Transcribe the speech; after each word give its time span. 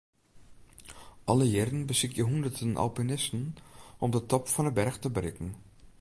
Alle 1.31 1.45
jierren 1.53 1.83
besykje 1.91 2.23
hûnderten 2.29 2.71
alpinisten 2.83 3.43
om 4.03 4.09
de 4.13 4.21
top 4.31 4.43
fan 4.53 4.67
'e 4.69 4.73
berch 4.77 4.99
te 5.01 5.09
berikken. 5.15 5.49